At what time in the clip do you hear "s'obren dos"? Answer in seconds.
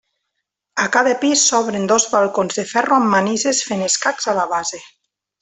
1.49-2.07